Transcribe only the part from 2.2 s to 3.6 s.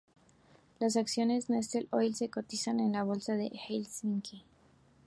cotizan en la Bolsa de